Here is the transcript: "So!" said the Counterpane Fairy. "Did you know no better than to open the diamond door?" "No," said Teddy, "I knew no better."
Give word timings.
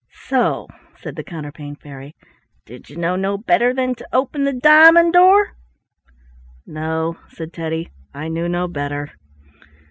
"So!" 0.25 0.67
said 0.99 1.15
the 1.15 1.23
Counterpane 1.23 1.75
Fairy. 1.75 2.15
"Did 2.65 2.89
you 2.89 2.95
know 2.95 3.15
no 3.15 3.37
better 3.37 3.71
than 3.71 3.93
to 3.93 4.07
open 4.11 4.45
the 4.45 4.51
diamond 4.53 5.13
door?" 5.13 5.49
"No," 6.65 7.19
said 7.27 7.53
Teddy, 7.53 7.91
"I 8.11 8.27
knew 8.27 8.49
no 8.49 8.67
better." 8.67 9.11